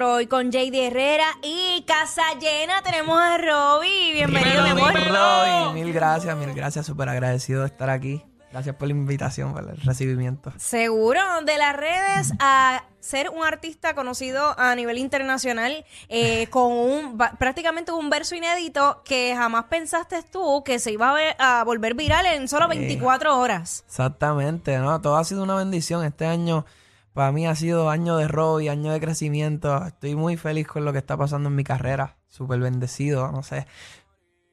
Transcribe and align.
24 0.00 0.12
hoy 0.14 0.26
con 0.26 0.50
JD 0.50 0.74
Herrera 0.86 1.26
y 1.42 1.82
Casa 1.86 2.22
Llena 2.40 2.80
tenemos 2.82 3.18
a 3.20 3.36
Robbie. 3.36 4.14
Bienvenido, 4.14 4.62
mi 4.62 4.70
amor. 4.70 4.94
Roy, 4.94 5.74
mil 5.74 5.92
gracias, 5.92 6.34
mil 6.36 6.54
gracias, 6.54 6.86
súper 6.86 7.08
agradecido 7.10 7.60
de 7.62 7.66
estar 7.66 7.90
aquí. 7.90 8.24
Gracias 8.50 8.74
por 8.76 8.88
la 8.88 8.92
invitación, 8.92 9.52
por 9.52 9.62
el 9.68 9.76
recibimiento. 9.82 10.52
Seguro, 10.56 11.20
de 11.44 11.58
las 11.58 11.76
redes 11.76 12.32
a 12.40 12.84
ser 12.98 13.28
un 13.30 13.44
artista 13.44 13.94
conocido 13.94 14.58
a 14.58 14.74
nivel 14.74 14.96
internacional 14.98 15.84
eh, 16.08 16.46
con 16.48 16.72
un 16.72 17.18
prácticamente 17.38 17.92
un 17.92 18.08
verso 18.10 18.34
inédito 18.34 19.02
que 19.04 19.34
jamás 19.36 19.64
pensaste 19.66 20.22
tú 20.32 20.64
que 20.64 20.78
se 20.78 20.92
iba 20.92 21.10
a, 21.10 21.14
ver- 21.14 21.36
a 21.38 21.62
volver 21.64 21.94
viral 21.94 22.24
en 22.26 22.48
solo 22.48 22.66
24 22.68 23.38
horas. 23.38 23.84
Exactamente, 23.86 24.78
¿no? 24.78 25.00
Todo 25.00 25.16
ha 25.18 25.24
sido 25.24 25.42
una 25.44 25.54
bendición. 25.56 26.04
Este 26.04 26.26
año 26.26 26.64
para 27.12 27.32
mí 27.32 27.46
ha 27.46 27.54
sido 27.54 27.90
año 27.90 28.16
de 28.16 28.28
Roy, 28.28 28.68
año 28.68 28.92
de 28.92 29.00
crecimiento. 29.00 29.84
Estoy 29.84 30.14
muy 30.14 30.36
feliz 30.36 30.66
con 30.66 30.84
lo 30.84 30.92
que 30.92 30.98
está 30.98 31.16
pasando 31.16 31.48
en 31.48 31.56
mi 31.56 31.64
carrera. 31.64 32.16
Súper 32.28 32.60
bendecido, 32.60 33.30
no 33.32 33.42
sé. 33.42 33.66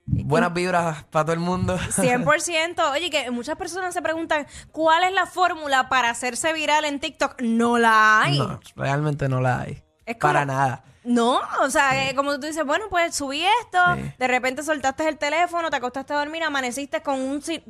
Buenas 0.10 0.54
vibras 0.54 1.04
para 1.06 1.26
todo 1.26 1.34
el 1.34 1.40
mundo. 1.42 1.78
100%. 1.78 2.92
Oye, 2.94 3.10
que 3.10 3.30
muchas 3.30 3.58
personas 3.58 3.94
se 3.94 4.02
preguntan, 4.02 4.48
¿cuál 4.72 5.04
es 5.04 5.12
la 5.14 5.26
fórmula 5.26 5.90
para 5.90 6.10
hacerse 6.10 6.54
viral 6.54 6.86
en 6.86 7.00
TikTok? 7.00 7.42
No 7.42 7.78
la 7.78 8.22
hay. 8.22 8.40
No, 8.40 8.60
realmente 8.76 9.28
no 9.28 9.42
la 9.42 9.60
hay. 9.62 9.84
Es 10.06 10.16
como- 10.18 10.34
Para 10.34 10.46
nada. 10.46 10.84
No, 11.04 11.40
o 11.62 11.70
sea, 11.70 12.10
eh, 12.10 12.16
como 12.16 12.38
tú 12.38 12.48
dices, 12.48 12.66
bueno, 12.66 12.86
pues 12.90 13.16
subí 13.16 13.42
esto, 13.62 13.78
Sí. 13.96 14.12
de 14.20 14.28
repente 14.28 14.62
soltaste 14.62 15.08
el 15.08 15.18
teléfono, 15.18 15.70
te 15.70 15.78
acostaste 15.78 16.14
a 16.14 16.18
dormir, 16.20 16.44
amaneciste 16.44 17.02
con 17.02 17.20
un... 17.22 17.42
¿Qué, 17.42 17.64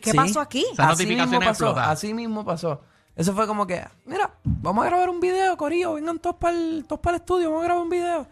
qué- 0.00 0.10
Sí. 0.12 0.16
pasó 0.16 0.40
aquí? 0.40 0.64
Así 0.78 1.04
mismo 1.06 1.24
notificaciones 1.24 1.48
pasó, 1.48 1.64
explotan. 1.66 1.90
así 1.90 2.14
mismo 2.14 2.44
pasó. 2.44 2.82
Eso 3.16 3.32
fue 3.34 3.46
como 3.46 3.66
que, 3.66 3.84
mira, 4.06 4.30
vamos 4.42 4.84
a 4.84 4.88
grabar 4.88 5.08
un 5.08 5.20
video, 5.20 5.56
Corillo, 5.56 5.94
vengan 5.94 6.18
todos 6.18 6.36
para 6.36 6.56
el, 6.56 6.84
todos 6.88 7.00
para 7.00 7.16
el 7.16 7.20
estudio, 7.22 7.48
vamos 7.50 7.62
a 7.62 7.66
grabar 7.66 7.82
un 7.84 7.90
video. 7.90 8.26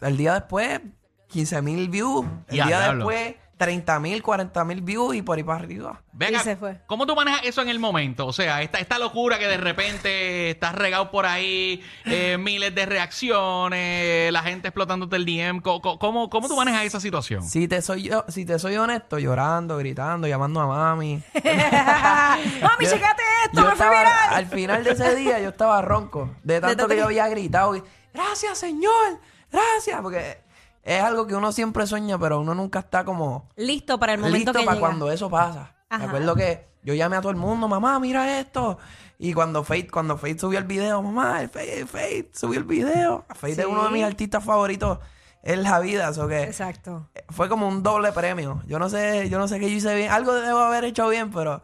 El 0.00 0.16
día 0.16 0.34
después, 0.34 0.80
15 1.28 1.62
mil 1.62 1.88
views. 1.88 2.26
El 2.48 2.56
Ya, 2.58 2.66
día 2.66 2.78
diablo. 2.80 3.06
después, 3.08 3.36
30 3.60 4.00
mil, 4.00 4.22
40 4.22 4.64
mil 4.64 4.80
views 4.80 5.14
y 5.14 5.20
por 5.20 5.36
ahí 5.36 5.44
para 5.44 5.58
arriba. 5.58 6.00
Venga, 6.12 6.40
Y 6.40 6.42
se 6.42 6.56
fue. 6.56 6.80
¿cómo 6.86 7.06
tú 7.06 7.14
manejas 7.14 7.42
eso 7.44 7.60
en 7.60 7.68
el 7.68 7.78
momento? 7.78 8.26
O 8.26 8.32
sea, 8.32 8.62
esta, 8.62 8.78
esta 8.78 8.98
locura 8.98 9.38
que 9.38 9.46
de 9.46 9.58
repente 9.58 10.48
estás 10.50 10.74
regado 10.74 11.10
por 11.10 11.26
ahí, 11.26 11.82
eh, 12.06 12.38
miles 12.40 12.74
de 12.74 12.86
reacciones, 12.86 14.32
la 14.32 14.42
gente 14.42 14.68
explotándote 14.68 15.16
el 15.16 15.26
DM. 15.26 15.60
Co- 15.60 15.82
co- 15.82 15.98
¿Cómo, 15.98 16.30
cómo 16.30 16.48
tú 16.48 16.56
manejas 16.56 16.84
esa 16.84 17.00
situación? 17.00 17.42
Si 17.42 17.68
te 17.68 17.82
soy 17.82 18.04
yo, 18.04 18.24
si 18.28 18.44
te 18.46 18.58
soy 18.58 18.76
honesto, 18.76 19.18
llorando, 19.18 19.76
gritando, 19.76 20.26
llamando 20.26 20.60
a 20.62 20.66
mami. 20.66 21.22
Mami, 21.34 22.84
Yo- 22.84 22.90
checate 22.90 23.22
esto, 23.44 23.60
yo 23.60 23.62
me 23.62 23.66
fui 23.66 23.72
estaba- 23.72 23.98
viral. 23.98 24.34
Al 24.34 24.46
final 24.46 24.84
de 24.84 24.90
ese 24.92 25.14
día 25.16 25.38
yo 25.40 25.50
estaba 25.50 25.82
ronco. 25.82 26.30
De 26.42 26.60
tanto 26.60 26.76
tanto 26.76 26.88
que 26.88 26.94
que- 26.94 27.00
yo 27.00 27.04
había 27.06 27.28
gritado. 27.28 27.76
y, 27.76 27.82
gracias, 28.14 28.58
señor. 28.58 29.20
Gracias. 29.52 30.00
Porque 30.00 30.38
es 30.82 31.02
algo 31.02 31.26
que 31.26 31.34
uno 31.34 31.52
siempre 31.52 31.86
sueña, 31.86 32.18
pero 32.18 32.40
uno 32.40 32.54
nunca 32.54 32.80
está 32.80 33.04
como 33.04 33.48
Listo 33.56 33.98
para 33.98 34.14
el 34.14 34.18
momento 34.20 34.36
listo 34.38 34.52
que 34.52 34.64
para 34.64 34.76
llega. 34.76 34.86
cuando 34.86 35.10
eso 35.10 35.28
pasa. 35.30 35.74
Ajá. 35.88 35.98
Me 35.98 36.04
acuerdo 36.06 36.34
que 36.34 36.68
yo 36.82 36.94
llamé 36.94 37.16
a 37.16 37.20
todo 37.20 37.30
el 37.30 37.36
mundo, 37.36 37.68
mamá, 37.68 37.98
mira 38.00 38.38
esto. 38.40 38.78
Y 39.18 39.34
cuando 39.34 39.62
Faith, 39.64 39.90
cuando 39.90 40.16
Faith 40.16 40.40
subió 40.40 40.58
el 40.58 40.64
video, 40.64 41.02
mamá, 41.02 41.42
el 41.42 41.48
Faith 41.50 42.34
subió 42.34 42.58
el 42.58 42.64
video. 42.64 43.26
Faith 43.34 43.58
es 43.58 43.66
uno 43.66 43.84
de 43.84 43.90
mis 43.90 44.04
artistas 44.04 44.42
favoritos 44.42 44.98
en 45.42 45.62
la 45.62 45.78
vida, 45.80 46.12
que 46.28 46.42
Exacto. 46.42 47.08
fue 47.28 47.48
como 47.48 47.68
un 47.68 47.82
doble 47.82 48.12
premio. 48.12 48.62
Yo 48.66 48.78
no 48.78 48.88
sé, 48.88 49.28
yo 49.28 49.38
no 49.38 49.48
sé 49.48 49.58
qué 49.58 49.70
yo 49.70 49.76
hice 49.76 49.94
bien. 49.94 50.10
Algo 50.10 50.32
debo 50.34 50.60
haber 50.60 50.84
hecho 50.84 51.08
bien, 51.08 51.30
pero. 51.30 51.62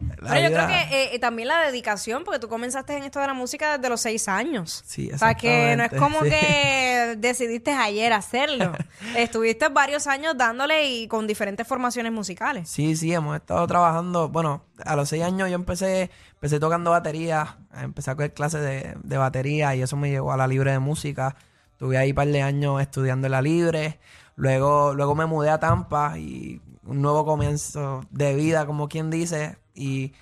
La 0.00 0.30
Pero 0.30 0.40
yo 0.42 0.48
vida- 0.50 0.66
creo 0.66 0.88
que 0.88 1.14
eh, 1.14 1.18
también 1.18 1.48
la 1.48 1.60
dedicación, 1.62 2.22
porque 2.24 2.38
tú 2.38 2.48
comenzaste 2.48 2.96
en 2.96 3.02
esto 3.04 3.18
de 3.20 3.26
la 3.26 3.34
música 3.34 3.76
desde 3.76 3.88
los 3.88 4.00
seis 4.00 4.28
años. 4.28 4.84
Sí, 4.86 5.10
O 5.12 5.18
sea, 5.18 5.34
que 5.34 5.74
no 5.76 5.82
es 5.84 5.92
como 5.92 6.22
sí. 6.22 6.30
que 6.30 7.14
decidiste 7.18 7.72
ayer 7.72 8.12
hacerlo. 8.12 8.72
Estuviste 9.16 9.68
varios 9.68 10.06
años 10.06 10.36
dándole 10.36 10.88
y 10.88 11.08
con 11.08 11.26
diferentes 11.26 11.66
formaciones 11.66 12.12
musicales. 12.12 12.68
Sí, 12.68 12.96
sí, 12.96 13.12
hemos 13.12 13.34
estado 13.36 13.66
trabajando. 13.66 14.28
Bueno, 14.28 14.62
a 14.84 14.94
los 14.94 15.08
seis 15.08 15.24
años 15.24 15.48
yo 15.48 15.56
empecé, 15.56 16.10
empecé 16.34 16.60
tocando 16.60 16.92
batería, 16.92 17.58
empecé 17.80 18.12
a 18.12 18.14
coger 18.14 18.32
clases 18.34 18.60
de, 18.62 18.94
de 19.02 19.16
batería 19.18 19.74
y 19.74 19.82
eso 19.82 19.96
me 19.96 20.10
llevó 20.10 20.32
a 20.32 20.36
la 20.36 20.46
libre 20.46 20.70
de 20.70 20.78
música. 20.78 21.34
Tuve 21.76 21.98
ahí 21.98 22.10
un 22.10 22.16
par 22.16 22.28
de 22.28 22.42
años 22.42 22.80
estudiando 22.80 23.26
en 23.26 23.32
la 23.32 23.42
libre. 23.42 23.98
Luego, 24.36 24.94
luego 24.94 25.16
me 25.16 25.26
mudé 25.26 25.50
a 25.50 25.58
Tampa 25.58 26.16
y 26.16 26.47
un 26.88 27.02
nuevo 27.02 27.24
comienzo 27.24 28.00
de 28.10 28.34
vida, 28.34 28.66
como 28.66 28.88
quien 28.88 29.10
dice. 29.10 29.58
Y 29.74 30.14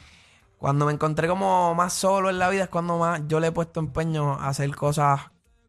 cuando 0.58 0.86
me 0.86 0.92
encontré 0.92 1.28
como 1.28 1.74
más 1.74 1.92
solo 1.92 2.28
en 2.28 2.38
la 2.38 2.48
vida 2.50 2.64
es 2.64 2.68
cuando 2.68 2.98
más 2.98 3.22
yo 3.28 3.40
le 3.40 3.48
he 3.48 3.52
puesto 3.52 3.80
empeño 3.80 4.34
a 4.34 4.48
hacer 4.48 4.74
cosas 4.74 5.20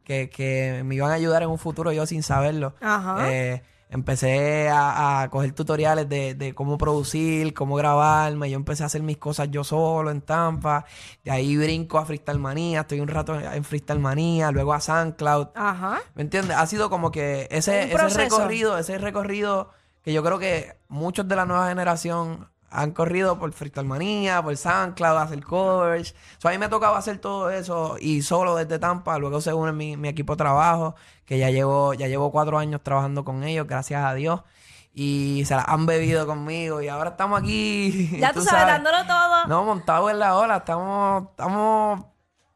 que, 0.04 0.30
que 0.30 0.82
me 0.84 0.96
iban 0.96 1.12
a 1.12 1.14
ayudar 1.14 1.44
en 1.44 1.50
un 1.50 1.60
futuro 1.60 1.92
yo 1.92 2.06
sin 2.06 2.24
saberlo. 2.24 2.74
Ajá. 2.82 3.32
Eh, 3.32 3.62
empecé 3.90 4.70
a, 4.70 5.22
a 5.22 5.30
coger 5.30 5.54
tutoriales 5.54 6.10
de, 6.10 6.34
de 6.34 6.54
cómo 6.56 6.78
producir, 6.78 7.54
cómo 7.54 7.76
grabarme. 7.76 8.50
Yo 8.50 8.56
empecé 8.56 8.84
a 8.84 8.88
hacer 8.88 9.04
mis 9.04 9.18
cosas 9.18 9.50
yo 9.52 9.64
solo 9.64 10.10
en 10.10 10.22
Tampa. 10.22 10.86
De 11.24 11.32
ahí 11.32 11.56
brinco 11.58 12.00
a 12.00 12.06
Freestyle 12.06 12.40
Manía. 12.40 12.82
Estoy 12.82 13.02
un 13.02 13.08
rato 13.08 13.40
en 13.40 13.64
Freestyle 13.64 14.00
Manía. 14.00 14.52
Luego 14.52 14.74
a 14.74 14.82
SoundCloud. 14.82 15.50
Ajá. 15.56 16.00
¿Me 16.16 16.24
entiendes? 16.24 16.58
Ha 16.58 16.66
sido 16.66 16.90
como 16.90 17.12
que 17.12 17.48
ese, 17.52 17.94
ese 17.94 18.08
recorrido, 18.10 18.78
ese 18.78 18.98
recorrido 18.98 19.72
que 20.08 20.14
yo 20.14 20.24
creo 20.24 20.40
que 20.40 20.78
muchos 20.88 21.28
de 21.28 21.36
la 21.36 21.46
nueva 21.46 21.68
generación 21.68 22.48
han 22.70 22.92
corrido 22.92 23.38
por 23.38 23.52
Freestyle 23.52 23.86
Manía, 23.86 24.42
por 24.42 24.56
SoundCloud, 24.56 25.18
hacer 25.18 25.44
covers. 25.44 26.16
So, 26.38 26.48
a 26.48 26.52
mí 26.52 26.58
me 26.58 26.70
tocaba 26.70 26.98
hacer 26.98 27.18
todo 27.18 27.50
eso 27.50 27.98
y 28.00 28.22
solo 28.22 28.56
desde 28.56 28.80
Tampa. 28.80 29.18
Luego 29.18 29.42
se 29.42 29.52
une 29.52 29.74
mi, 29.74 29.98
mi 29.98 30.08
equipo 30.08 30.36
de 30.36 30.38
trabajo, 30.38 30.96
que 31.26 31.38
ya 31.38 31.50
llevo, 31.50 31.94
ya 31.94 32.08
llevo 32.08 32.32
cuatro 32.32 32.58
años 32.58 32.80
trabajando 32.84 33.26
con 33.26 33.44
ellos, 33.44 33.68
gracias 33.68 34.02
a 34.06 34.14
Dios. 34.14 34.44
Y 34.94 35.44
se 35.46 35.56
la 35.56 35.64
han 35.64 35.86
bebido 35.86 36.26
conmigo 36.26 36.82
y 36.82 36.88
ahora 36.88 37.10
estamos 37.10 37.42
aquí. 37.42 38.10
Ya 38.18 38.32
tú, 38.32 38.44
sabes, 38.44 38.66
dándolo 38.66 39.06
todo. 39.06 39.46
No, 39.48 39.66
montados 39.66 40.10
en 40.10 40.20
la 40.20 40.38
ola. 40.38 40.56
Estamos, 40.56 41.32
estamos 41.32 42.06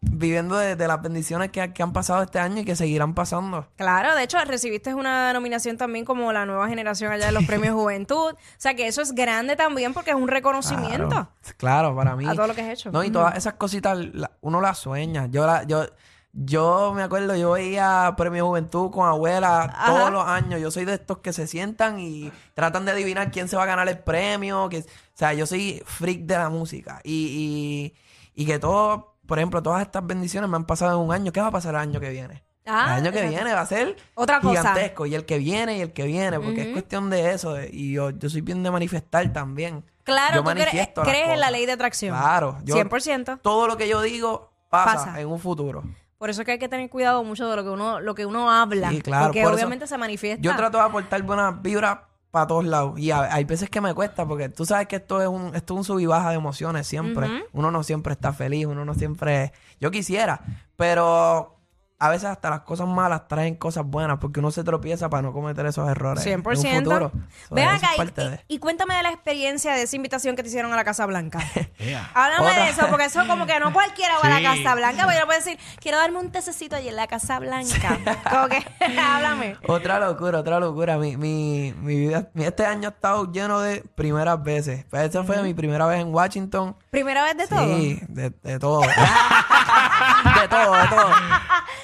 viviendo 0.01 0.57
de, 0.57 0.75
de 0.75 0.87
las 0.87 0.99
bendiciones 1.01 1.51
que, 1.51 1.71
que 1.73 1.83
han 1.83 1.93
pasado 1.93 2.23
este 2.23 2.39
año 2.39 2.61
y 2.61 2.65
que 2.65 2.75
seguirán 2.75 3.13
pasando. 3.13 3.67
Claro, 3.77 4.15
de 4.15 4.23
hecho, 4.23 4.37
recibiste 4.45 4.93
una 4.95 5.31
nominación 5.31 5.77
también 5.77 6.05
como 6.05 6.33
la 6.33 6.45
nueva 6.45 6.67
generación 6.67 7.11
allá 7.11 7.27
de 7.27 7.31
los 7.31 7.45
premios 7.45 7.75
Juventud. 7.79 8.33
O 8.33 8.37
sea, 8.57 8.73
que 8.73 8.87
eso 8.87 9.01
es 9.01 9.13
grande 9.13 9.55
también 9.55 9.93
porque 9.93 10.09
es 10.11 10.15
un 10.15 10.27
reconocimiento 10.27 11.07
Claro, 11.09 11.29
claro, 11.57 11.95
para 11.95 12.15
mí. 12.15 12.25
a 12.27 12.33
todo 12.33 12.47
lo 12.47 12.55
que 12.55 12.61
has 12.61 12.69
hecho. 12.69 12.91
No, 12.91 13.03
y 13.03 13.11
todas 13.11 13.37
esas 13.37 13.53
cositas 13.53 13.97
la- 14.13 14.31
uno 14.41 14.59
las 14.59 14.79
sueña. 14.79 15.27
Yo 15.29 15.45
la, 15.45 15.63
yo, 15.65 15.85
yo 16.33 16.93
me 16.95 17.03
acuerdo, 17.03 17.35
yo 17.35 17.51
veía 17.51 18.13
Premio 18.17 18.47
Juventud 18.47 18.89
con 18.89 19.07
abuela 19.07 19.63
Ajá. 19.65 19.85
todos 19.85 20.11
los 20.11 20.25
años. 20.25 20.59
Yo 20.59 20.71
soy 20.71 20.85
de 20.85 20.95
estos 20.95 21.19
que 21.19 21.31
se 21.31 21.45
sientan 21.45 21.99
y 21.99 22.31
tratan 22.55 22.85
de 22.85 22.91
adivinar 22.93 23.29
quién 23.31 23.47
se 23.47 23.55
va 23.55 23.63
a 23.63 23.67
ganar 23.67 23.87
el 23.87 23.99
premio. 23.99 24.67
Que, 24.69 24.79
o 24.79 24.83
sea, 25.13 25.33
yo 25.33 25.45
soy 25.45 25.83
freak 25.85 26.21
de 26.21 26.37
la 26.37 26.49
música. 26.49 27.01
Y, 27.03 27.93
y, 28.35 28.41
y 28.43 28.45
que 28.47 28.57
todo, 28.59 29.10
por 29.31 29.39
ejemplo, 29.39 29.63
todas 29.63 29.81
estas 29.81 30.05
bendiciones 30.05 30.49
me 30.49 30.57
han 30.57 30.65
pasado 30.65 30.99
en 31.01 31.07
un 31.07 31.13
año. 31.13 31.31
¿Qué 31.31 31.39
va 31.39 31.47
a 31.47 31.51
pasar 31.51 31.73
el 31.73 31.79
año 31.79 32.01
que 32.01 32.09
viene? 32.09 32.43
Ah, 32.65 32.97
el 32.97 33.05
año 33.05 33.13
que 33.13 33.29
viene 33.29 33.53
va 33.53 33.61
a 33.61 33.65
ser 33.65 33.95
Otra 34.13 34.41
cosa. 34.41 34.59
gigantesco. 34.59 35.05
Y 35.05 35.15
el 35.15 35.25
que 35.25 35.37
viene 35.37 35.77
y 35.77 35.79
el 35.79 35.93
que 35.93 36.03
viene, 36.03 36.37
porque 36.37 36.63
es 36.63 36.67
cuestión 36.73 37.09
de 37.09 37.31
eso. 37.31 37.55
y 37.63 37.93
yo, 37.93 38.09
yo 38.09 38.29
soy 38.29 38.41
bien 38.41 38.61
de 38.61 38.69
manifestar 38.71 39.31
también. 39.31 39.85
Claro, 40.03 40.35
Yo 40.35 40.41
tú 40.41 40.47
manifiesto 40.47 41.03
crees 41.03 41.29
en 41.29 41.39
la 41.39 41.49
ley 41.49 41.65
de 41.65 41.71
atracción. 41.71 42.13
Claro. 42.13 42.57
Yo, 42.65 42.75
100%. 42.75 43.39
Todo 43.41 43.67
lo 43.67 43.77
que 43.77 43.87
yo 43.87 44.01
digo 44.01 44.51
pasa, 44.69 45.05
Pasa. 45.05 45.21
en 45.21 45.29
un 45.29 45.39
futuro. 45.39 45.81
Por 46.17 46.29
eso 46.29 46.41
es 46.41 46.45
que 46.45 46.51
hay 46.51 46.59
que 46.59 46.67
tener 46.67 46.89
cuidado 46.89 47.23
mucho 47.23 47.49
de 47.49 47.55
lo 47.55 47.63
que 47.63 47.69
uno, 47.69 48.01
lo 48.01 48.13
que 48.13 48.25
uno 48.25 48.51
habla. 48.51 48.89
Sí, 48.89 49.01
claro, 49.01 49.27
Porque 49.27 49.43
por 49.43 49.53
obviamente 49.53 49.87
se 49.87 49.97
manifiesta. 49.97 50.41
Yo 50.41 50.53
trato 50.57 50.77
de 50.77 50.83
aportar 50.83 51.23
buenas 51.23 51.61
vibras 51.61 51.99
para 52.31 52.47
todos 52.47 52.65
lados. 52.65 52.97
Y 52.99 53.11
a- 53.11 53.33
hay 53.33 53.43
veces 53.43 53.69
que 53.69 53.81
me 53.81 53.93
cuesta, 53.93 54.25
porque 54.25 54.49
tú 54.49 54.65
sabes 54.65 54.87
que 54.87 54.95
esto 54.95 55.21
es 55.21 55.27
un, 55.27 55.55
esto 55.55 55.73
es 55.73 55.77
un 55.77 55.83
sub 55.83 55.99
y 55.99 56.05
baja 56.05 56.29
de 56.29 56.35
emociones 56.35 56.87
siempre. 56.87 57.27
Uno 57.53 57.69
no 57.71 57.83
siempre 57.83 58.13
está 58.13 58.33
feliz, 58.33 58.65
uno 58.65 58.85
no 58.85 58.93
siempre. 58.93 59.51
Yo 59.79 59.91
quisiera, 59.91 60.41
pero 60.77 61.57
a 62.01 62.09
veces 62.09 62.25
hasta 62.29 62.49
las 62.49 62.61
cosas 62.61 62.87
malas 62.87 63.27
traen 63.27 63.55
cosas 63.55 63.85
buenas, 63.85 64.17
porque 64.19 64.39
uno 64.39 64.49
se 64.51 64.63
tropieza 64.63 65.09
para 65.09 65.21
no 65.21 65.31
cometer 65.33 65.65
esos 65.67 65.87
errores. 65.89 66.25
100%. 66.25 66.65
En 66.65 66.77
un 66.77 66.83
futuro. 66.83 67.11
So, 67.47 67.55
Ven 67.55 67.67
acá 67.67 67.89
y- 67.95 68.47
de- 68.49 68.59
cuéntame 68.59 68.95
de 68.95 69.03
la 69.03 69.09
experiencia 69.11 69.73
de 69.73 69.83
esa 69.83 69.95
invitación 69.95 70.35
que 70.35 70.43
te 70.43 70.49
hicieron 70.49 70.73
a 70.73 70.75
la 70.75 70.83
Casa 70.83 71.05
Blanca. 71.05 71.39
Yeah. 71.81 72.11
Háblame 72.13 72.45
Otra. 72.47 72.63
de 72.63 72.69
eso, 72.69 72.87
porque 72.89 73.05
eso 73.05 73.25
como 73.25 73.47
que 73.47 73.59
no 73.59 73.73
cualquiera 73.73 74.13
va 74.23 74.35
a 74.35 74.39
la 74.39 74.53
Casa 74.55 74.75
Blanca, 74.75 75.03
porque 75.03 75.17
yo 75.19 75.25
puedo 75.25 75.39
decir, 75.39 75.57
quiero 75.79 75.97
darme 75.97 76.19
un 76.19 76.31
tececito 76.31 76.75
allí 76.75 76.89
en 76.89 76.95
la 76.95 77.07
Casa 77.07 77.39
Blanca. 77.39 77.97
como 78.29 78.47
que, 78.49 78.63
háblame. 78.99 79.57
Otra 79.67 79.99
locura, 79.99 80.39
otra 80.39 80.59
locura. 80.59 80.97
Mi, 80.97 81.17
mi, 81.17 81.73
mi 81.79 81.95
vida, 81.97 82.29
mi- 82.33 82.43
este 82.45 82.65
año 82.67 82.89
ha 82.89 82.91
estado 82.91 83.31
lleno 83.31 83.59
de 83.61 83.81
primeras 83.95 84.41
veces. 84.43 84.85
Pues 84.91 85.03
esta 85.03 85.23
fue 85.23 85.41
mi 85.41 85.53
primera 85.55 85.85
vez 85.87 86.01
en 86.01 86.13
Washington. 86.13 86.75
Primera 86.91 87.23
vez 87.23 87.37
de 87.37 87.47
todo. 87.47 87.65
Sí, 87.65 87.99
de, 88.07 88.29
de 88.29 88.59
todo. 88.59 88.81
de 88.81 90.47
todo, 90.47 90.75
de 90.75 90.87
todo. 90.87 91.09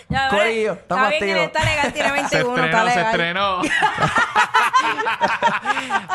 Ya, 0.10 0.30
Corillo, 0.30 0.72
está 0.74 0.82
estamos 0.82 1.10
bien 1.10 1.20
que 1.20 1.32
activos. 1.32 1.48
está 1.48 1.66
legal, 1.66 1.94
tiene 1.94 2.10
Se 2.30 2.44
21, 2.44 2.66
está 2.66 2.66
estrenó, 2.66 2.90
se 2.90 2.96
legal. 2.96 3.12
estrenó. 3.12 3.62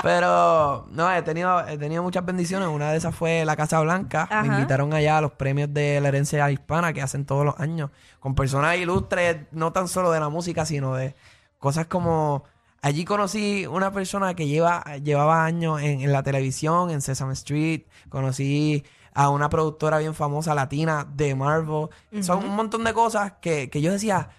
Pero, 0.02 0.86
no, 0.90 1.12
he 1.12 1.22
tenido, 1.22 1.66
he 1.68 1.78
tenido 1.78 2.02
muchas 2.02 2.24
bendiciones. 2.24 2.68
Una 2.68 2.90
de 2.90 2.98
esas 2.98 3.14
fue 3.14 3.44
la 3.44 3.56
Casa 3.56 3.80
Blanca. 3.80 4.22
Ajá. 4.30 4.42
Me 4.42 4.48
invitaron 4.54 4.92
allá 4.94 5.18
a 5.18 5.20
los 5.20 5.32
premios 5.32 5.72
de 5.72 6.00
la 6.00 6.08
herencia 6.08 6.50
hispana 6.50 6.92
que 6.92 7.02
hacen 7.02 7.24
todos 7.26 7.44
los 7.44 7.58
años. 7.60 7.90
Con 8.18 8.34
personas 8.34 8.76
ilustres, 8.76 9.36
no 9.52 9.72
tan 9.72 9.88
solo 9.88 10.10
de 10.10 10.20
la 10.20 10.28
música, 10.28 10.64
sino 10.66 10.94
de 10.94 11.14
cosas 11.58 11.86
como... 11.86 12.44
Allí 12.84 13.04
conocí 13.04 13.64
una 13.66 13.92
persona 13.92 14.34
que 14.34 14.48
lleva, 14.48 14.82
llevaba 15.04 15.44
años 15.44 15.80
en, 15.80 16.00
en 16.00 16.10
la 16.10 16.24
televisión, 16.24 16.90
en 16.90 17.00
Sesame 17.00 17.32
Street. 17.34 17.82
Conocí 18.08 18.84
a 19.14 19.28
una 19.30 19.48
productora 19.48 19.98
bien 19.98 20.14
famosa 20.14 20.54
latina 20.54 21.06
de 21.12 21.34
Marvel. 21.34 21.88
Son 22.20 22.44
un 22.44 22.54
montón 22.56 22.84
de 22.84 22.92
cosas 22.94 23.34
que, 23.40 23.68
que 23.70 23.80
yo 23.80 23.92
decía, 23.92 24.30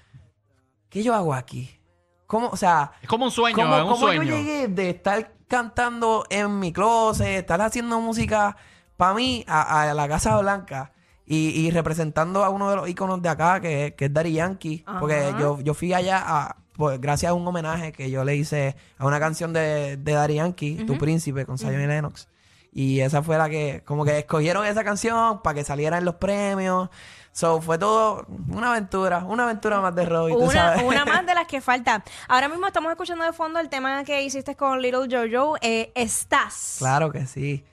¿qué 0.90 1.04
yo 1.04 1.14
hago 1.14 1.34
aquí? 1.34 1.80
¿Cómo? 2.28 2.48
O 2.50 2.58
sea, 2.58 2.94
Es 3.02 3.08
como 3.10 3.26
un 3.26 3.32
sueño, 3.32 3.56
¿Cómo, 3.56 3.76
es 3.76 3.84
un 3.84 3.90
cómo 3.90 4.06
sueño. 4.08 4.24
yo 4.24 4.36
llegué 4.36 4.68
de 4.68 4.90
estar 4.90 5.34
cantando 5.48 6.26
en 6.30 6.60
mi 6.60 6.74
closet, 6.74 7.28
estar 7.40 7.62
haciendo 7.62 8.00
música 8.02 8.58
para 8.98 9.14
mí 9.14 9.44
a, 9.48 9.84
a 9.90 9.94
la 9.94 10.08
Casa 10.08 10.40
Blanca 10.40 10.94
y, 11.26 11.50
y 11.50 11.70
representando 11.72 12.44
a 12.44 12.50
uno 12.50 12.70
de 12.70 12.76
los 12.76 12.90
íconos 12.90 13.22
de 13.22 13.30
acá, 13.30 13.60
que, 13.62 13.94
que 13.96 14.06
es 14.06 14.14
Daddy 14.14 14.34
Yankee? 14.34 14.84
Porque 15.00 15.34
yo, 15.40 15.60
yo 15.62 15.74
fui 15.76 15.94
allá 15.94 16.24
a, 16.26 16.58
pues, 16.74 17.00
gracias 17.00 17.30
a 17.30 17.34
un 17.34 17.48
homenaje 17.48 17.92
que 17.92 18.10
yo 18.10 18.24
le 18.24 18.36
hice 18.36 18.76
a 18.98 19.06
una 19.06 19.20
canción 19.20 19.54
de, 19.54 19.98
de 19.98 20.12
Daddy 20.14 20.36
Yankee, 20.36 20.84
Tu 20.86 20.98
Príncipe, 20.98 21.46
con 21.46 21.58
Zion 21.60 21.80
y 21.82 21.86
Lennox. 21.88 22.28
Y 22.74 23.02
esa 23.02 23.22
fue 23.22 23.38
la 23.38 23.50
que, 23.50 23.84
como 23.86 24.04
que 24.04 24.18
escogieron 24.20 24.66
esa 24.66 24.84
canción 24.84 25.42
para 25.44 25.54
que 25.56 25.64
saliera 25.64 25.98
en 26.00 26.06
los 26.06 26.16
premios. 26.16 26.90
So, 27.32 27.62
fue 27.62 27.78
todo 27.78 28.26
una 28.50 28.72
aventura, 28.72 29.24
una 29.28 29.44
aventura 29.44 29.80
más 29.82 29.96
de 29.96 30.06
Robbie, 30.06 30.34
tú 30.34 30.40
Una, 30.44 30.54
sabes. 30.54 30.84
una 30.84 31.06
más 31.06 31.26
de 31.26 31.34
las 31.34 31.48
que 31.48 31.62
falta. 31.62 32.04
Ahora 32.28 32.48
mismo 32.50 32.68
estamos 32.68 32.92
escuchando 32.92 33.24
de 33.26 33.34
fondo 33.34 33.60
el 33.60 33.70
tema 33.70 34.04
que 34.04 34.22
hiciste 34.24 34.56
con 34.56 34.82
Little 34.82 35.08
Jojo. 35.10 35.58
Eh, 35.62 35.92
Estás. 35.96 36.76
Claro 36.80 37.12
que 37.12 37.26
sí. 37.26 37.64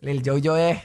Lil 0.00 0.22
Jojo 0.24 0.56
es 0.56 0.80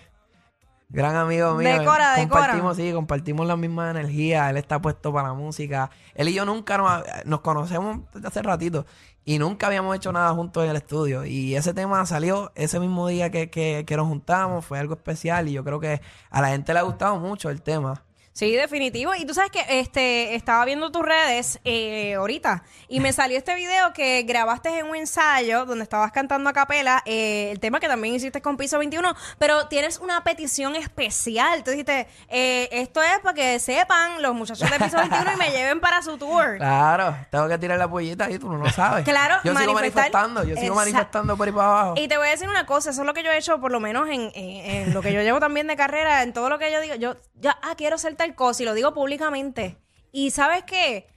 gran 0.90 1.16
amigo 1.16 1.56
mío. 1.56 1.68
Decora, 1.68 2.16
decora. 2.16 2.42
compartimos, 2.42 2.78
sí, 2.78 2.94
compartimos 2.94 3.48
la 3.48 3.58
misma 3.58 3.92
energía. 3.92 4.50
Él 4.50 4.58
está 4.58 4.82
puesto 4.82 5.12
para 5.12 5.30
la 5.30 5.34
música. 5.34 5.90
Él 6.14 6.30
y 6.30 6.34
yo 6.34 6.46
nunca 6.46 6.78
nos, 6.78 7.04
nos 7.26 7.42
conocemos 7.42 8.00
desde 8.14 8.28
hace 8.28 8.42
ratito 8.42 8.86
y 9.26 9.40
nunca 9.40 9.68
habíamos 9.68 9.96
hecho 9.96 10.12
nada 10.12 10.34
juntos 10.34 10.64
en 10.64 10.70
el 10.70 10.76
estudio. 10.78 11.26
Y 11.26 11.56
ese 11.56 11.74
tema 11.74 12.06
salió 12.06 12.52
ese 12.56 12.80
mismo 12.80 13.08
día 13.08 13.32
que, 13.32 13.50
que, 13.50 13.84
que 13.86 13.98
nos 13.98 14.08
juntamos. 14.08 14.64
Fue 14.64 14.80
algo 14.80 14.94
especial 14.94 15.50
y 15.50 15.54
yo 15.54 15.64
creo 15.64 15.80
que 15.80 16.02
a 16.30 16.42
la 16.42 16.50
gente 16.50 16.74
le 16.74 16.80
ha 16.80 16.84
gustado 16.84 17.18
mucho 17.18 17.50
el 17.50 17.62
tema. 17.62 18.05
Sí, 18.38 18.54
definitivo. 18.54 19.16
Y 19.16 19.24
tú 19.24 19.34
sabes 19.34 19.50
que 19.50 19.64
este 19.80 20.36
estaba 20.36 20.66
viendo 20.66 20.92
tus 20.92 21.04
redes 21.06 21.62
eh, 21.64 22.16
ahorita 22.16 22.64
y 22.90 23.00
me 23.00 23.14
salió 23.14 23.38
este 23.38 23.56
video 23.56 23.94
que 23.94 24.24
grabaste 24.24 24.78
en 24.78 24.88
un 24.88 24.98
ensayo 24.98 25.64
donde 25.66 25.84
estabas 25.84 26.12
cantando 26.12 26.50
a 26.50 26.54
capela 26.54 27.02
eh, 27.06 27.48
el 27.54 27.62
tema 27.62 27.80
que 27.80 27.88
también 27.88 28.14
hiciste 28.14 28.42
con 28.42 28.58
Piso 28.58 28.78
21, 28.78 29.16
pero 29.40 29.70
tienes 29.70 30.00
una 30.00 30.22
petición 30.26 30.76
especial. 30.76 31.64
Tú 31.64 31.72
dijiste, 31.72 32.08
eh, 32.28 32.68
esto 32.74 33.02
es 33.02 33.20
para 33.24 33.34
que 33.36 33.58
sepan 33.60 34.22
los 34.22 34.36
muchachos 34.36 34.70
de 34.70 34.80
Piso 34.80 34.98
21 34.98 35.32
y 35.34 35.38
me 35.38 35.52
lleven 35.52 35.80
para 35.80 36.02
su 36.02 36.18
tour. 36.18 36.58
Claro, 36.66 37.16
tengo 37.32 37.48
que 37.48 37.58
tirar 37.58 37.80
la 37.80 37.88
pollita 37.88 38.30
y 38.30 38.38
tú 38.38 38.50
no 38.52 38.58
lo 38.58 38.70
sabes. 38.70 39.06
Claro, 39.06 39.36
yo 39.46 39.56
sigo 39.56 39.72
manifestando, 39.74 40.44
yo 40.44 40.58
sigo 40.58 40.76
manifestando 40.76 41.38
por 41.38 41.48
ahí 41.48 41.54
para 41.54 41.68
abajo. 41.70 41.94
Y 41.96 42.10
te 42.10 42.18
voy 42.18 42.28
a 42.28 42.32
decir 42.32 42.50
una 42.50 42.66
cosa, 42.66 42.90
eso 42.90 43.00
es 43.02 43.06
lo 43.08 43.14
que 43.14 43.24
yo 43.24 43.32
he 43.32 43.38
hecho, 43.38 43.62
por 43.62 43.72
lo 43.72 43.80
menos 43.80 44.10
en, 44.10 44.30
en- 44.36 44.66
en 44.88 44.94
lo 44.94 45.02
que 45.02 45.14
yo 45.14 45.22
llevo 45.22 45.40
también 45.40 45.68
de 45.68 45.78
carrera, 45.78 46.22
en 46.22 46.34
todo 46.34 46.50
lo 46.50 46.60
que 46.60 46.70
yo 46.70 46.82
digo, 46.82 46.96
yo 46.96 47.16
ya, 47.36 47.58
ah, 47.62 47.76
quiero 47.78 47.96
hacer 47.96 48.16
tal 48.26 48.36
cosa 48.36 48.64
y 48.64 48.66
lo 48.66 48.74
digo 48.74 48.94
públicamente. 48.94 49.78
Y 50.12 50.32
sabes 50.32 50.64
qué, 50.64 51.08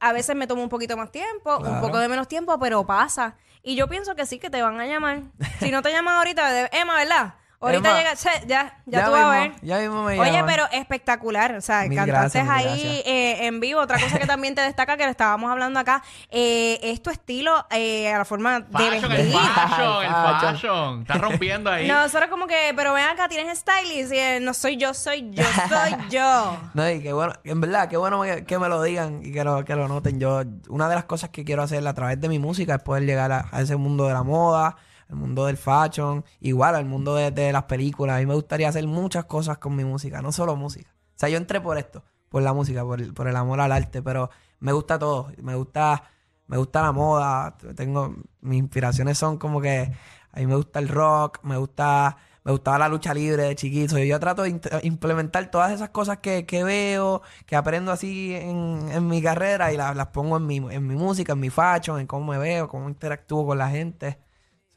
a 0.00 0.12
veces 0.12 0.36
me 0.36 0.46
tomo 0.46 0.62
un 0.62 0.68
poquito 0.68 0.96
más 0.96 1.10
tiempo, 1.10 1.58
un 1.58 1.80
poco 1.80 1.98
de 1.98 2.08
menos 2.08 2.28
tiempo, 2.28 2.58
pero 2.58 2.86
pasa. 2.86 3.36
Y 3.62 3.74
yo 3.76 3.88
pienso 3.88 4.14
que 4.14 4.26
sí, 4.26 4.38
que 4.38 4.50
te 4.50 4.62
van 4.62 4.80
a 4.80 4.86
llamar. 4.86 5.22
Si 5.60 5.70
no 5.70 5.82
te 5.82 5.90
llaman 5.92 6.16
ahorita, 6.16 6.50
de- 6.50 6.68
Emma, 6.72 6.96
¿verdad? 6.96 7.34
Ahorita 7.60 7.88
Emma, 7.88 7.98
llega, 7.98 8.14
ya, 8.14 8.46
ya, 8.46 8.78
ya 8.86 9.04
tú 9.06 9.10
vas 9.10 9.24
a 9.24 9.30
ver. 9.30 9.52
ya 9.62 9.78
mismo 9.78 10.04
me 10.04 10.20
Oye, 10.20 10.30
llaman. 10.30 10.46
pero 10.46 10.64
espectacular. 10.70 11.56
O 11.56 11.60
sea, 11.60 11.82
Mil 11.88 11.98
gracias, 12.06 12.48
ahí 12.48 13.02
eh, 13.04 13.46
en 13.46 13.58
vivo. 13.58 13.80
Otra 13.80 13.98
cosa 13.98 14.16
que 14.18 14.26
también 14.26 14.54
te 14.54 14.60
destaca, 14.60 14.96
que 14.96 15.04
lo 15.04 15.10
estábamos 15.10 15.50
hablando 15.50 15.80
acá, 15.80 16.02
eh, 16.30 16.78
es 16.82 17.02
tu 17.02 17.10
estilo 17.10 17.66
eh, 17.70 18.12
a 18.12 18.18
la 18.18 18.24
forma 18.24 18.60
de 18.60 18.66
Fashion, 18.70 19.10
el 19.12 19.18
vestir. 19.18 19.40
fashion, 19.40 20.04
el 20.04 20.10
Fashion. 20.12 20.40
fashion. 20.54 21.00
Está 21.02 21.14
rompiendo 21.14 21.70
ahí. 21.70 21.88
No, 21.88 21.94
nosotros 22.02 22.30
como 22.30 22.46
que, 22.46 22.72
pero 22.76 22.92
ven 22.94 23.04
acá, 23.08 23.26
tienes 23.28 23.58
stylist 23.58 24.12
y 24.12 24.18
él, 24.18 24.44
no 24.44 24.54
soy 24.54 24.76
yo, 24.76 24.94
soy 24.94 25.28
yo, 25.32 25.42
soy 25.68 25.96
yo. 26.10 26.56
No, 26.74 26.88
y 26.88 27.02
qué 27.02 27.12
bueno, 27.12 27.32
en 27.42 27.60
verdad, 27.60 27.88
qué 27.88 27.96
bueno 27.96 28.22
que, 28.22 28.44
que 28.44 28.58
me 28.60 28.68
lo 28.68 28.80
digan 28.84 29.20
y 29.24 29.32
que 29.32 29.42
lo, 29.42 29.64
que 29.64 29.74
lo 29.74 29.88
noten. 29.88 30.20
Yo, 30.20 30.42
una 30.68 30.88
de 30.88 30.94
las 30.94 31.04
cosas 31.06 31.30
que 31.30 31.44
quiero 31.44 31.62
hacer 31.64 31.84
a 31.86 31.92
través 31.94 32.20
de 32.20 32.28
mi 32.28 32.38
música 32.38 32.76
es 32.76 32.82
poder 32.82 33.02
llegar 33.02 33.32
a, 33.32 33.48
a 33.50 33.60
ese 33.62 33.74
mundo 33.74 34.06
de 34.06 34.14
la 34.14 34.22
moda, 34.22 34.76
al 35.08 35.16
mundo 35.16 35.46
del 35.46 35.56
fashion, 35.56 36.24
igual 36.40 36.74
al 36.74 36.84
mundo 36.84 37.14
de, 37.14 37.52
las 37.52 37.64
películas. 37.64 38.16
A 38.16 38.20
mí 38.20 38.26
me 38.26 38.34
gustaría 38.34 38.68
hacer 38.68 38.86
muchas 38.86 39.24
cosas 39.24 39.58
con 39.58 39.74
mi 39.74 39.84
música, 39.84 40.22
no 40.22 40.32
solo 40.32 40.56
música. 40.56 40.90
O 40.90 41.18
sea, 41.18 41.28
yo 41.28 41.38
entré 41.38 41.60
por 41.60 41.78
esto, 41.78 42.04
por 42.28 42.42
la 42.42 42.52
música, 42.52 42.84
por 42.84 43.00
el, 43.00 43.14
por 43.14 43.28
el 43.28 43.36
amor 43.36 43.60
al 43.60 43.72
arte, 43.72 44.02
pero 44.02 44.30
me 44.60 44.72
gusta 44.72 44.98
todo. 44.98 45.32
Me 45.42 45.54
gusta, 45.54 46.04
me 46.46 46.58
gusta 46.58 46.82
la 46.82 46.92
moda. 46.92 47.56
Tengo, 47.74 48.14
mis 48.40 48.58
inspiraciones 48.58 49.18
son 49.18 49.38
como 49.38 49.60
que 49.60 49.92
a 50.32 50.40
mí 50.40 50.46
me 50.46 50.56
gusta 50.56 50.78
el 50.78 50.88
rock, 50.88 51.40
me 51.42 51.56
gusta, 51.56 52.18
me 52.44 52.52
gustaba 52.52 52.78
la 52.78 52.88
lucha 52.88 53.14
libre 53.14 53.44
de 53.44 53.54
chiquito. 53.56 53.98
Y 53.98 54.08
yo 54.08 54.20
trato 54.20 54.42
de 54.42 54.60
implementar 54.82 55.50
todas 55.50 55.72
esas 55.72 55.88
cosas 55.90 56.18
que, 56.18 56.44
que 56.46 56.64
veo, 56.64 57.22
que 57.46 57.56
aprendo 57.56 57.92
así 57.92 58.34
en, 58.34 59.08
mi 59.08 59.22
carrera 59.22 59.72
y 59.72 59.76
las, 59.76 59.96
las 59.96 60.08
pongo 60.08 60.36
en 60.36 60.46
mi, 60.46 60.56
en 60.58 60.86
mi 60.86 60.96
música, 60.96 61.32
en 61.32 61.40
mi 61.40 61.50
fashion, 61.50 61.98
en 61.98 62.06
cómo 62.06 62.30
me 62.32 62.38
veo, 62.38 62.68
cómo 62.68 62.88
interactúo 62.88 63.46
con 63.46 63.58
la 63.58 63.70
gente. 63.70 64.18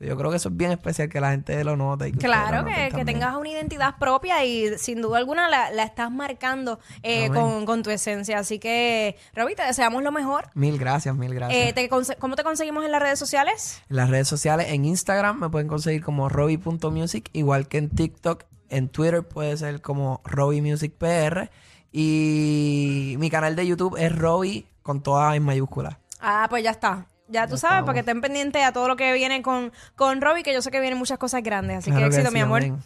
So, 0.01 0.07
yo 0.07 0.17
creo 0.17 0.31
que 0.31 0.37
eso 0.37 0.49
es 0.49 0.57
bien 0.57 0.71
especial 0.71 1.09
que 1.09 1.21
la 1.21 1.31
gente 1.31 1.63
lo 1.63 1.77
note. 1.77 2.09
Y 2.09 2.11
que 2.13 2.17
Claro, 2.17 2.65
que, 2.65 3.05
tengas 3.05 3.35
una 3.35 3.49
identidad 3.49 3.97
propia 3.99 4.43
y 4.43 4.77
sin 4.77 5.01
duda 5.01 5.17
alguna 5.17 5.47
la, 5.47 5.71
la 5.71 5.83
estás 5.83 6.11
marcando 6.11 6.79
eh, 7.03 7.29
con, 7.29 7.65
con 7.65 7.83
tu 7.83 7.89
esencia. 7.89 8.39
Así 8.39 8.59
que, 8.59 9.15
Roby, 9.35 9.55
te 9.55 9.63
deseamos 9.63 10.03
lo 10.03 10.11
mejor. 10.11 10.49
Mil 10.53 10.77
gracias, 10.77 11.15
mil 11.15 11.33
gracias. 11.33 11.69
Eh, 11.69 11.73
te 11.73 11.89
¿Cómo 11.89 12.35
te 12.35 12.43
conseguimos 12.43 12.83
en 12.85 12.91
las 12.91 13.01
redes 13.01 13.19
sociales? 13.19 13.81
En 13.89 13.97
las 13.97 14.09
redes 14.09 14.27
sociales, 14.27 14.67
en 14.69 14.85
Instagram 14.85 15.39
me 15.39 15.49
pueden 15.49 15.67
conseguir 15.67 16.03
como 16.03 16.29
robbie.music, 16.29 17.29
igual 17.33 17.67
que 17.67 17.77
en 17.77 17.89
TikTok. 17.89 18.45
En 18.69 18.87
Twitter 18.87 19.27
puede 19.27 19.57
ser 19.57 19.81
como 19.81 20.21
robbymusicpr. 20.23 21.51
Y 21.91 23.15
mi 23.19 23.29
canal 23.29 23.55
de 23.55 23.67
YouTube 23.67 23.97
es 23.97 24.15
Robbie 24.15 24.65
con 24.81 25.03
todas 25.03 25.35
en 25.35 25.43
mayúsculas. 25.43 25.97
Ah, 26.21 26.47
pues 26.49 26.63
ya 26.63 26.71
está. 26.71 27.05
Ya 27.31 27.47
tú 27.47 27.53
Ya 27.55 27.57
sabes, 27.57 27.63
estamos. 27.77 27.85
para 27.85 27.93
que 27.93 27.99
estén 28.01 28.21
pendientes 28.21 28.63
a 28.63 28.71
todo 28.73 28.87
lo 28.87 28.95
que 28.95 29.13
viene 29.13 29.41
con, 29.41 29.71
con 29.95 30.21
Roby, 30.21 30.43
que 30.43 30.53
yo 30.53 30.61
sé 30.61 30.69
que 30.71 30.79
vienen 30.79 30.99
muchas 30.99 31.17
cosas 31.17 31.41
grandes. 31.43 31.77
Así 31.79 31.89
Claro 31.91 32.09
que 32.09 32.15
éxito, 32.15 32.29
sí, 32.29 32.33
mi 32.35 32.41
amor. 32.41 32.59
amén. 32.61 32.77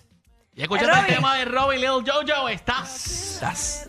Y 0.56 0.62
escuchando 0.62 0.94
el 0.96 1.06
tema 1.16 1.36
de 1.38 1.46
Robin 1.46 1.82
Little 1.82 2.04
Jojo, 2.12 2.48
estás. 2.50 3.34
Estás. 3.36 3.88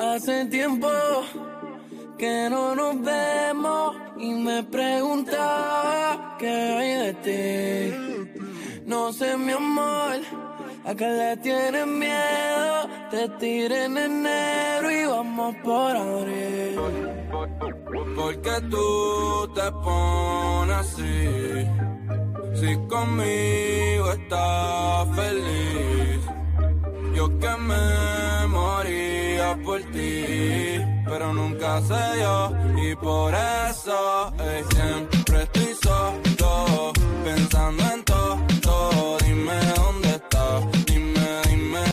Hace 0.00 0.46
tiempo 0.46 0.88
que 2.18 2.48
no 2.50 2.74
nos 2.74 3.00
vemos 3.02 3.96
y 4.18 4.30
me 4.34 4.62
preguntaba 4.64 6.36
qué 6.38 6.48
hay 6.48 7.12
de 7.12 7.14
ti. 7.24 8.80
No 8.86 9.12
sé, 9.12 9.36
mi 9.36 9.52
amor, 9.52 10.16
a 10.90 10.94
qué 10.94 11.08
le 11.08 11.36
tienes 11.38 11.86
miedo. 11.86 12.78
Te 13.10 13.28
tiré 13.40 13.84
en 13.84 13.96
enero 13.96 14.90
y 14.90 15.04
vamos 15.06 15.56
por 15.62 15.96
abril. 15.96 16.80
Porque 18.16 18.54
tú 18.70 19.52
te 19.54 19.66
pones 19.84 20.76
así. 20.76 21.66
Si 22.54 22.70
conmigo 22.88 24.12
estás 24.12 25.08
feliz. 25.16 26.20
Yo 27.14 27.28
que 27.38 27.54
me 27.68 28.46
moría 28.48 29.58
por 29.64 29.80
ti, 29.92 30.80
pero 31.06 31.34
nunca 31.34 31.80
se 31.82 32.16
dio 32.16 32.36
y 32.84 32.94
por 32.96 33.34
eso 33.34 34.32
ey, 34.38 34.64
siempre 34.70 35.42
estoy 35.42 35.74
solo 35.82 36.92
pensando 37.24 38.09